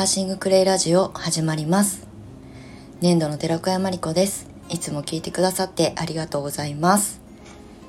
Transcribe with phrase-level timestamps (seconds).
[0.00, 2.06] アーシングクレイラジオ始まります。
[3.02, 4.48] 年度の寺子屋まりこです。
[4.70, 7.20] いつも聞いてくださってありがとうございます。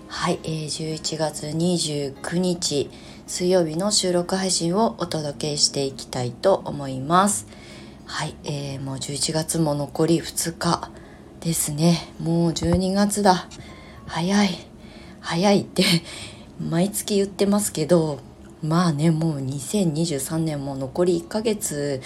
[0.09, 2.89] はい、えー、11月29日
[3.27, 7.48] 水曜日の収録配信をお届けしていきたいと思います。
[8.05, 10.91] はい、えー、もう11月も残り2日
[11.39, 12.12] ですね。
[12.20, 13.48] もう12月だ。
[14.05, 14.50] 早い
[15.22, 15.86] 早いって
[16.59, 18.20] 毎月言ってますけど
[18.64, 22.02] まあねもう2023年も残り1ヶ月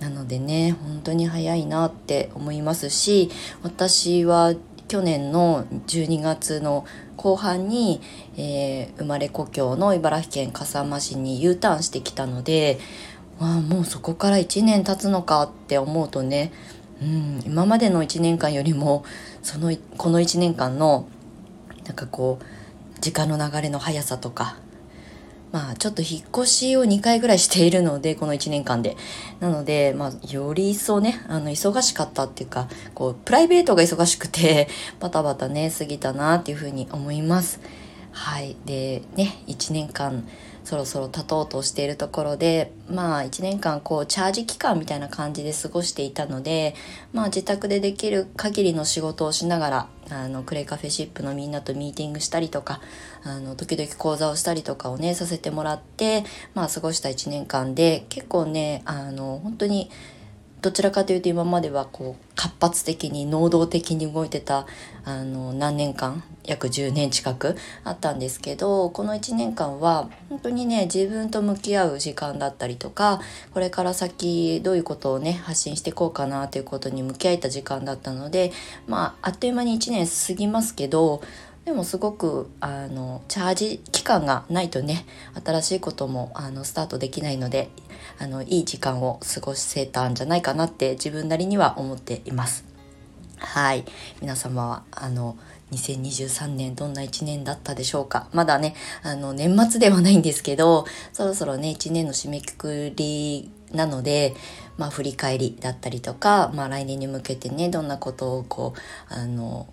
[0.00, 3.30] なのでね本当に早いなって思いますし
[3.62, 4.54] 私は
[4.88, 6.84] 去年の12月の
[7.16, 8.00] 後半に、
[8.36, 12.80] えー、生まれ故郷の茨城県笠間市に U ターンしてきたので、
[13.38, 16.50] まあ、もうそこから1年経つのかって思うとね、
[17.00, 19.04] うん、今までの1年間よりも
[19.42, 21.08] そのこの1年間の
[21.84, 24.56] なんかこう時間の流れの速さとか
[25.52, 28.96] まあちょっと引っ越しを2回ぐらいしているので、この1年間で。
[29.40, 34.68] なので、まあより一層ね、あの忙しかったっていうか、こう、プライベートが忙しくて、
[35.00, 37.60] バタバタね、過ぎたなっていうふうに思います。
[38.12, 38.56] はい。
[38.64, 40.26] で、ね、1年間、
[40.70, 46.76] そろそろ経とうとしているところでまあ1年間こうチャージ期間みたいな感じで過ごしていたので
[47.12, 52.80] まあ自宅でできる限りの仕事をしながらあのクレイカフェシップのみんなとミーティングしたりとか
[53.24, 56.22] あの時々講座をしたりとかをねさせてもらって
[56.54, 59.90] まあ過ごした1年間で結構ねあの本当に
[60.62, 64.66] どちらかというと今まではこう活発的に能動的に動いてた
[65.04, 73.20] あの何年間約10年近くあったんですけどこの1年間は本当にね自分と向き合う時間だったりとか
[73.52, 78.52] これから先どういうことをね発信していこうかなということに向き合えた時間だったので
[78.86, 81.22] まああっという間に1年過ぎますけど
[81.70, 85.06] でもすごくあのチャージ期間がないとね
[85.44, 87.68] 新しいこともあのスタートできないので
[88.18, 92.64] あのいい時間を過ごせたんじゃないかなって自分なりには思っています。
[93.38, 93.84] はい
[94.20, 95.36] 皆様はあの
[95.70, 98.26] 2023年どんな1年だったでしょうか？
[98.32, 98.74] まだね
[99.04, 104.34] あの年末ではないんですけどそろそろね1年の締めくくりなので
[104.76, 109.68] まあ振り返りだったりとか、まあ、来年に向けてねどんなことをこうあの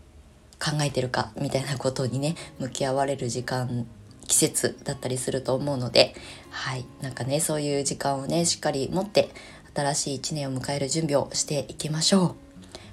[0.60, 3.88] 考えてるかみたいなことにね向き合われる時間
[4.28, 6.16] 季節だったりすると思うので
[6.50, 6.86] はい。
[7.02, 9.30] なんかねそういう時間をねしっかり持って
[9.76, 12.36] 新しい一年を迎える準備をしていきましょう。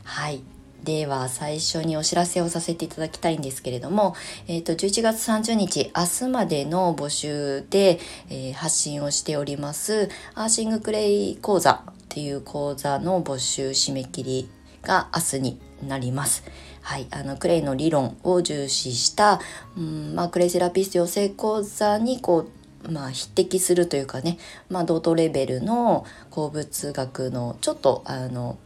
[0.05, 0.43] はい。
[0.85, 4.15] では最初にお知らせをさせていただきたいんですけれども、
[4.47, 7.99] えっ、ー、と、11月30日、明日までの募集で、
[8.29, 14.51] えー、発信をしております、アーシングクレイ講座っていう講座の募集締め切り
[14.83, 16.45] が明日になります。
[16.85, 19.41] はい、あのクレイの理論を重視した、
[19.77, 22.47] うんまあ、クレイセラピスト養成講座にこ
[22.87, 24.37] う、まあ、匹敵するというかね、
[24.69, 28.59] まあ、同等レベルの鉱物学のちょっとあの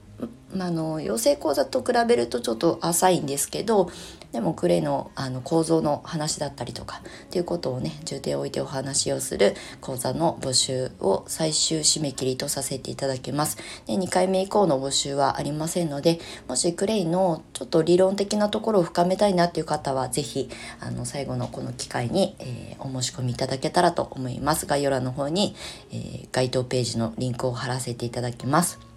[0.53, 3.89] まあの養成講座と比べるとちょっと浅いんですけど
[4.33, 13.57] でもクレイのあの構造の話だったりとかっていうことをね重点を置いてお話をする講座の募集を最終締め切りとさせていただきます。
[13.87, 20.51] で2回目以降の募集はありませんのでもしクレイのちょっと理論的なところを深めたいなっていう方は是非
[20.81, 24.67] あの最後のこの機会に、えー、お申し込みいただけたらと思います。
[24.67, 25.55] 概要欄の方に、
[25.91, 28.88] えー、該当ページのリンクを貼らせていただきます。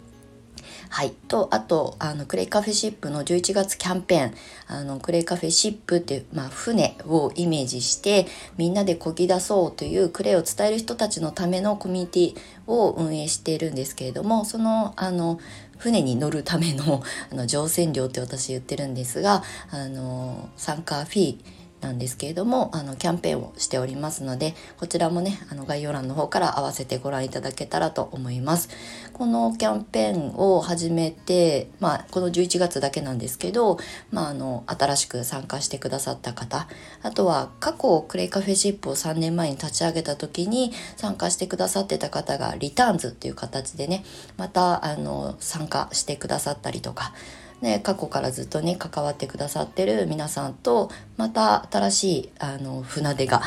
[0.93, 1.11] はい。
[1.29, 4.33] と、あと、あの、クレイカフェシップの11月キャンペーン、
[4.67, 12.35] あの、クレイカフェシップっていう、まあ、船をイメージして、みんなでこぎ出そうというクレイを伝える人たちのためのコミュニティ
[12.67, 15.39] を運営しているんですけれども、その、あの、
[15.77, 19.41] 船に乗るためのあの乗船料って私言ってるんですが
[19.71, 28.69] あの参加フィーなんですけれどもあのキャンペーンをしておりますのでこちらもねあの概要欄の方から合わせてご覧いただけたらと思います。
[29.13, 33.77] このキャンペーンを始めてまあこの11月だけなんですけど
[34.11, 36.67] まああの新しく参加してくださった方
[37.03, 44.03] あとは過去クレイカフェシップを3年前に立ち上げた時に参加してくださってた方がリターンズっていう形でね
[44.37, 47.13] またあの参加してくださったりとか
[47.61, 53.41] ね、過去からずっとね関わってくださってる皆さんとまた新しいあの船出が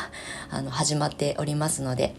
[0.49, 2.15] あの始まっておりますので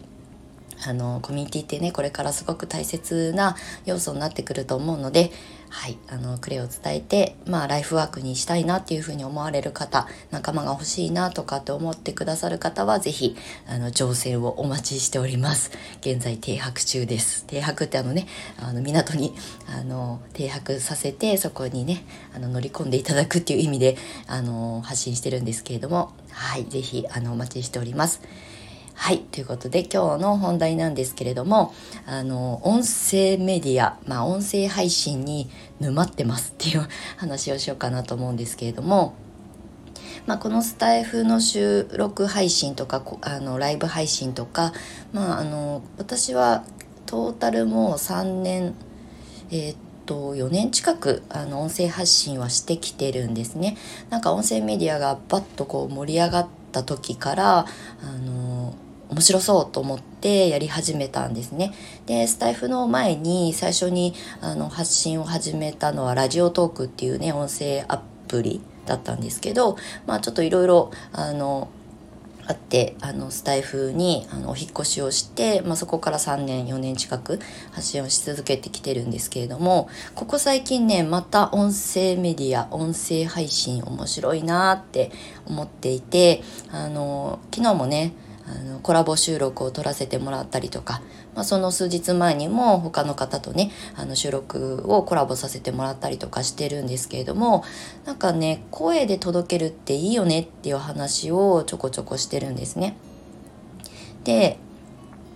[0.85, 5.31] あのコミュニティってねこれからすごく大切な要素になってくると思うので
[5.69, 13.35] はいあのクレを伝えてまあライフワークにしたいなっていうふうに思われる方仲間が欲しいなとかって思ってくださる方は是非
[13.67, 15.71] あの乗船をお待ちしております。
[16.01, 17.45] 現在停泊中です。
[17.45, 18.27] 停泊ってあのね
[18.59, 19.33] あの港に
[19.67, 22.03] あの停泊させてそこにね
[22.33, 23.97] あの乗り込んでいただくっていう意味で
[24.27, 28.21] あの発信してるんですけれどもはい是非お待ちしております。
[28.99, 29.19] はい。
[29.19, 31.73] ということで今日の本題なんですけれども、
[32.07, 35.49] あの、音声メディア、まあ音声配信に
[35.79, 36.85] 沼ってますっていう
[37.15, 39.13] 話をしようかなと思うんですけれども、
[40.25, 44.73] まあ、このスタイフの収録配信とかあのライブ配信とか、
[45.13, 46.65] まあ、あの私は
[47.05, 48.73] トータルもう3年
[49.51, 53.77] えー、っと4年近くあの音声発信はしてきてるんですね
[54.09, 57.65] なんか音声メディアがバッとこう盛り上がった時からあ
[58.25, 58.75] の
[59.09, 61.73] 面白そうと思ってやり始めたんですね。
[62.05, 71.69] でスタイフの前に最初にあの発信を始めたのはラジオトークっていうね音声アプリだったんですけどまあちょっといろいろあの
[72.47, 77.39] あってあのスタイフにあのお引越しをして、まあ、そこから3年4年近く
[77.71, 85.11] 発信をし続けてきてるんですけれどもここ最近ねまた音声メディア音声配信面白いなって
[85.45, 88.13] 思っていてあの昨日もね
[88.49, 91.01] あのコラボ収録を撮らせてもらったりとか、
[91.35, 97.65] まあ、その数日前にも他の方とねあの収録をコラボさせてもらったりとかしてるんですけれども
[98.05, 102.95] なんかね声で届けるっていいよねっていう話をちょこちょこしてるんですね。
[104.23, 104.57] で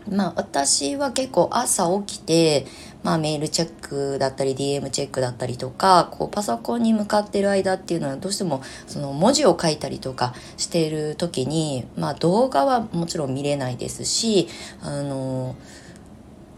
[0.10, 2.66] まあ私は結構朝起きて
[3.03, 14.48] まあ、メールチェックだったり DM チェックだったりとかこうパソコンに向かってる間っていうのはどうしてもその文字を書いたりとかしている時に、まあ、動画はもちろん見れないですし
[14.81, 15.56] あの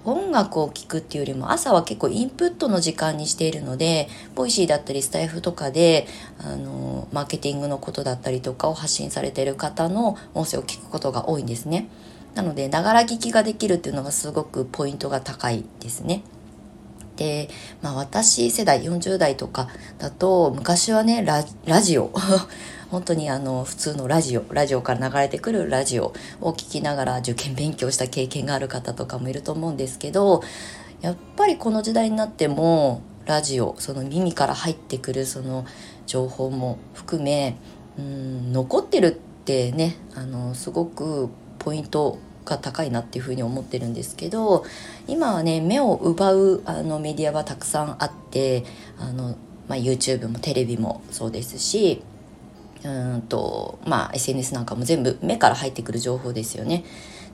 [0.05, 6.07] 音楽を聴くっていうよりも朝は結構インプットの時間にしているので Voicy だったりスタエフとかで
[6.39, 11.87] あのマーケティングのことだったりとかを発信されている方の音声を聞くことが多いんですね。
[12.35, 16.23] なので、ながら聞きができるっていうのがすごくポイントが高いですね。
[17.15, 17.49] で、
[17.81, 19.67] まあ私世代40代とか
[19.99, 22.11] だと昔はねラジオ。
[22.91, 30.43] 本当にあの普通のラジオラジオから流れてくるラジオを聞きながら受験勉強した経験がある方とかもいると思うんですけど
[31.01, 35.65] やっぱりこの時代になってもラジオその耳から入ってくるその
[36.05, 37.57] 情報も含め
[37.97, 44.65] うん残ってるってねあのすごくポイントが高いなっていうふうに思ってるんですけど
[45.07, 48.63] 今はね目を奪うあのメディアはたくさんあって
[48.99, 49.35] あの、
[49.67, 52.01] まあ、YouTube もテレビもそうですし
[52.83, 56.83] うんとまあ SNS なんかも全部目から入ってくる情報ですよね。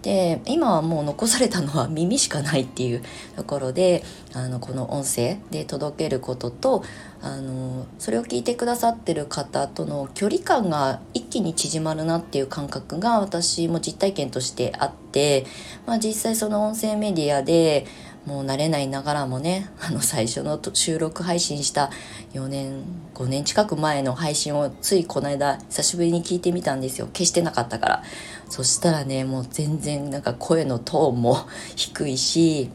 [0.02, 3.04] で今はもう残されたのは耳しかないっていう
[3.36, 4.04] ところで
[4.34, 6.84] あのこの音声で届けることと
[7.22, 15.46] あのそれを聞いてくださってる方との距離感が一気に縮まるなっていう感覚が私も実体験としてあって、
[15.86, 17.86] まあ、実際その音声メディアで
[18.26, 21.90] もう慣れないながらもね あの最初の収録配信した
[22.34, 22.84] 4年
[23.16, 27.08] 5年近く前の配信をついこの間久しぶりに聞いてみたんですよ。
[27.08, 28.04] 消してなかったから。
[28.50, 31.38] そしたらねもう全然なんか声のトーンも
[31.76, 32.72] 低いし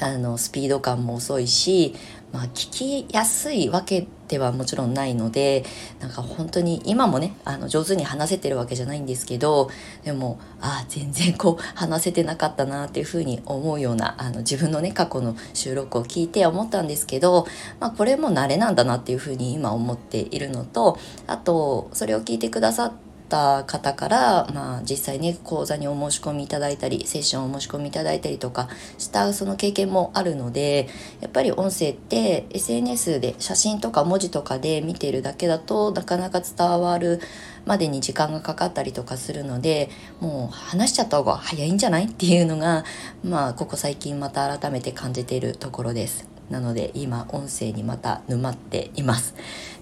[0.00, 1.94] あのスピード感も遅いし
[2.32, 5.64] まあ、聞きやすいわけではもちろんないので
[6.00, 9.68] なんか本当に今もねあの上手に話せてるわけじゃないんですけど
[10.04, 17.46] でもああ全然こう話せてなかったなっていうふうに思うようなあの自分のね過去の収録を聞いて思ったんですけど、
[17.78, 30.88] まあ、これも慣れなんだなっていうふうに今思っているのとあとそれを聞いてくださってった方から、まあ、実際ね講座にお申し込みいただいたりセッションをお申し込みいただいたりとかしたその経験もあるので
[31.22, 37.20] やっぱり音声って SNS で写真とか文字とかで見てるだけだとなかなか伝わる
[37.64, 39.88] までに時間がかかったりとかするので
[40.20, 42.06] もう話しちゃった方が早いんじゃない？
[42.06, 42.84] っていうのが
[43.24, 46.31] まあここ最近また改めて感じているところです。
[46.52, 49.34] なので今音声にまた沼っています。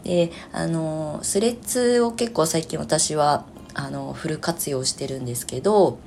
[0.04, 5.98] であのスレッズを結構最近私はあのフル活用してるんですけど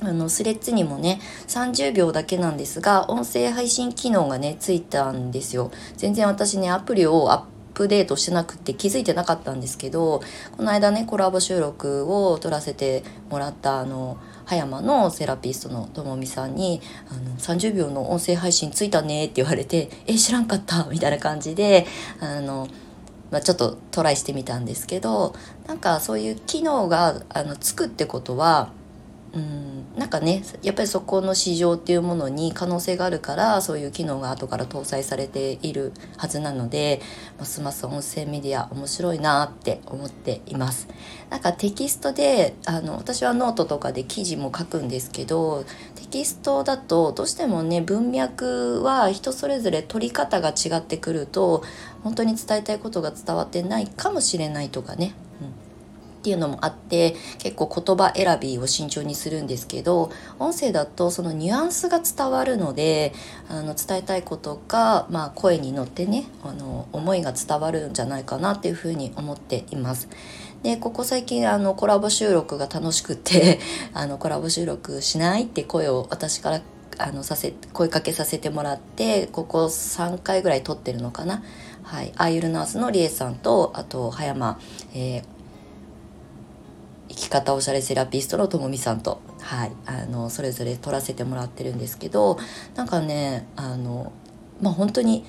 [0.00, 10.22] あのスレッズにもね30秒だけなんですが音声配信機能がねついたんですよ全然私ねアプリをアップデートしてなくて気づいてなかったんですけど
[10.56, 16.80] この間ねコラボ収録を撮らせてもらったあの葉山のセラピストのともみさんに
[17.10, 21.86] あの30秒の音声配信ついたねって言われてえ知らんかったみたいな感じで
[22.18, 22.66] あの、
[23.30, 25.34] まあ、ちょっとトライしてみたんですけど
[25.66, 28.70] なんかそういう機能があのつくってことは
[29.36, 29.98] うん。
[29.98, 37.00] なんかねやっぱりそこの市場っていうものに可能性があるからそういう機能が後から搭載されているはずなので
[37.38, 40.88] ますます音声メディア面白いなって思っています。
[41.28, 45.64] なんかテキストであの私はノートとかで記事も書くんですけど
[45.96, 51.62] テキストだとどうしてもね文脈は人それぞれ取り方が違ってくると
[52.02, 55.14] 本当に伝えたいことが伝わってないかもしれないとかね。
[55.40, 55.65] うん。
[56.26, 63.12] っていうのもあって結構言葉選びを慎重にするんですけど音声だとそのニュアンスが伝わるので
[63.48, 70.08] あの伝えたいことが、まあ、声に乗ってねあの思いが伝わるんじゃないかなっていうふうに思っています。
[70.64, 73.60] でここ最近あのコラボ収録が楽しくて
[73.94, 76.60] あのコラボ収録しないって声を私から
[76.98, 81.44] あのさせ声かけさせてもらってここ3回ぐらい撮ってるのかな。
[81.84, 84.58] はい、アイルナースのりえさんとあと葉山、
[84.92, 85.35] えー、
[87.16, 92.38] き方おしゃれセラピストのともみさんと、はい、あのそれぞれ撮らせてもらってるんですけど
[92.76, 94.12] なんかねあの
[94.60, 95.24] まあ本当に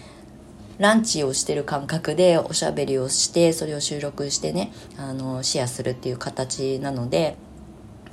[0.78, 7.36] ランチをしてる感覚でおしゃべりをしてそれを収録してねあのシェアするっていう形なので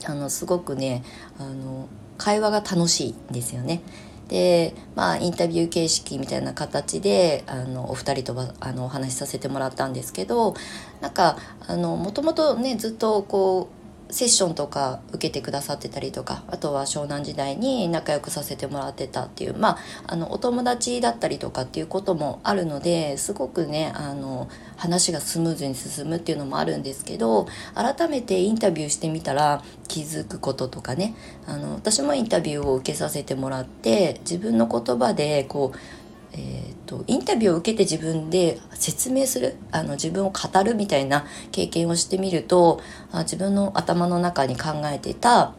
[0.07, 1.05] あのすごくね
[1.39, 3.83] あの会話が楽しいんですよね。
[4.29, 10.55] でまあインタビュー形式みたいな形であのお二人とあのお話しさせてもらったんですけど
[11.01, 11.37] なんか
[11.69, 13.84] もともとねずっとこう
[14.15, 31.17] セッションとか受けてくださってたりとかあとは湘南時代に仲良くさせてもらってたっていうまああのお友達だったりとかっていうこともあるのですごくねあの話がスムーズに進むっていうのもあるんですけど改めてインタビューしてみたら気づくこととかね
[31.49, 36.04] あの私もインタビューを受けさせてもらって自分の言葉でこう
[36.37, 42.81] えーと、インタビューを受けて自分で説明するあの自分を語るみたいな経験をしてみると
[43.13, 45.55] あ自分の頭の中に考えてた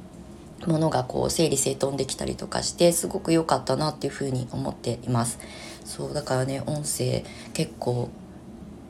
[0.68, 5.40] ものがこう整理整頓できたりとかしてすごく良かったなっていうふうに思っています。
[5.86, 8.10] そうだからね音声結構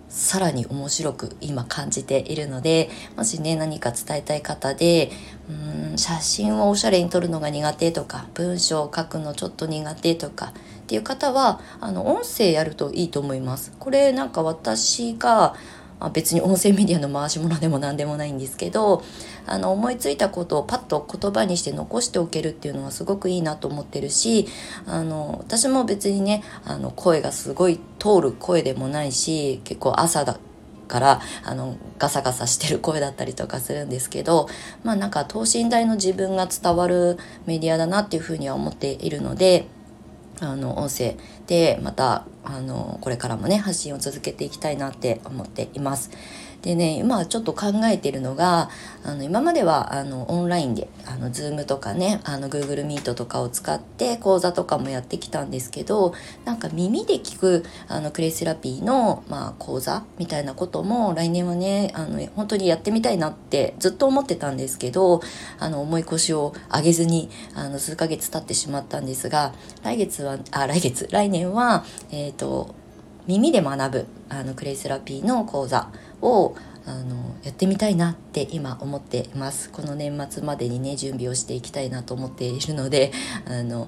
[0.08, 5.12] さらに面白く今感じているのでもしね何か伝えたい方で
[5.50, 10.54] うん写真をおしゃれに撮るのが苦手とか文章を書くのちょっと苦手とか
[10.86, 13.74] っていう方はあの音声やるといいと思います。
[13.80, 15.56] これなんか私が
[16.00, 19.02] あ別に音声メディアの回し物でも何でもないんですけど
[19.48, 24.46] あの思いついたことをパッと言葉にして残しておけるっていうのはすごくいいなと思ってるし
[24.86, 30.38] あの私も別にねあの声がすごい通る声でもないし結構朝だ
[30.88, 34.48] からあのガサガサしてる声だったりとかするんですけど
[34.84, 39.68] まあなんか等身大の自分が伝わるメディアだなっていうふうには思っているので
[40.42, 41.16] あの音声
[41.48, 46.12] でまたあのこれからもね発信を続けていきたいなって思っています。
[46.66, 48.70] でね今ちょっと考えてるのが
[49.04, 65.22] あの今まではあのオンラインであの Zoom とかねあの Google Meet とかを使って講座とかもやってきたんですけどなんか耳で聞くあのクレイセラピーの、まあ、講座みたいなことも来年はねあの本当にやってみたいなってずっと思ってたんですけど
[65.60, 69.54] あの重い腰を上げずにあの数ヶ月経ってしまったんですが
[69.84, 72.74] 来月はあ来月来年はえっ、ー、と
[73.28, 75.90] 耳で学ぶあのクレイセラピーの講座
[76.26, 76.56] を
[76.88, 83.12] あのやってみたいなって今思っていますこの年末までにね準備をしていきたいなと思っているので
[83.48, 83.88] あの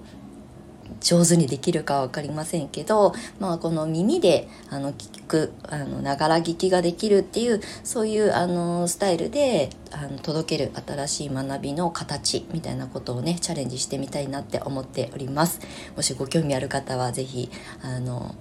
[1.00, 5.54] 上手にできるか分かりませんけど、まあ、この耳であの聞く
[6.02, 15.60] ながら聞きができるっていうそういうあのスタイルであの届ける新しい学びの形みたいなことをねチャレンジしてみたいなって思っております。
[15.96, 17.50] もしご興味ある方は是非
[17.84, 18.36] あの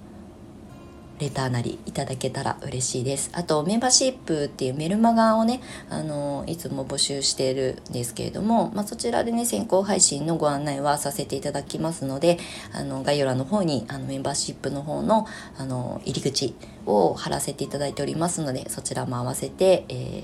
[1.19, 3.31] レターなりいただけたら嬉しいです。
[3.33, 12.37] あと、メンバーシップっていうメルマガをね、あの、いつも募集しているんですけれども、まあ、そちらでね、先行配信のご案内はさせていただきますので、
[12.71, 15.25] あの、概要欄の方に、あの、メンバーシップの方の、
[15.57, 16.53] あの、入り口
[16.85, 20.23] を貼らせていただいておりますので、そちらも合わせて、えー、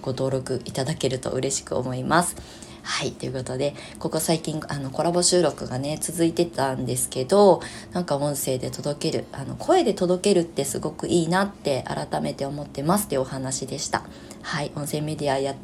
[0.00, 2.36] ご登録いただけると嬉しく思います。
[2.82, 7.60] はい、ということで、ここ最近、あの、コラボ収録がね、続いてたんですけど、
[7.92, 14.02] なんか音声で届ける、あの、声で届けるってすごくいいなって改めて思ってますってお話でした。
[14.42, 15.56] はい、音声メディアやっ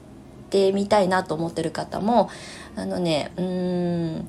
[0.48, 2.30] てみたいなと思ってる方も、
[2.76, 4.28] あのね、うーん、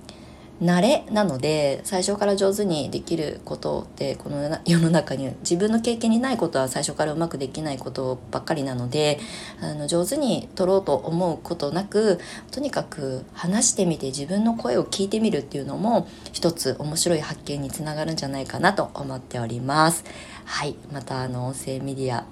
[0.61, 9.19] 慣れなので最初から上手にできることってこの世の中に自分の経験にないことは最初からうまくできないことばっかりなので
[9.61, 12.19] あの上手に取ろうと思うことなく
[12.51, 20.03] とにかく話してみて自分の声を聞いてみるっていうのも一つ面白い発見につながるんじゃないかなと思っております。
[20.43, 22.25] はいまたあの音声メディア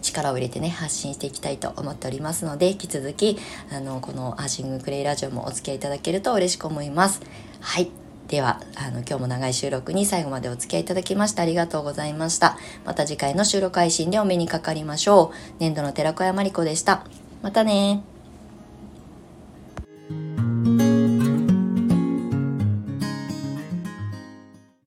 [0.00, 3.38] 力を入れてね発信していきたいと思っておりますので引き続き
[3.72, 7.20] あのこのアーシングクレイラジオもお付き合いいただけると嬉しく思います。
[7.60, 7.90] はい。
[8.28, 12.56] ではあの今日も長い収録に最後までお付き合いいただきましてありがとうございました。
[12.84, 15.36] また次回の収録配信でお目にかかりましょう。
[15.58, 17.04] 年度の寺子屋まりこでした。
[17.42, 18.09] またね